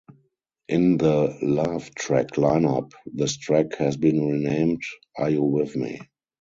[0.67, 4.81] In the "Love" track lineup, this track has been renamed
[5.15, 6.01] "Are You With Me".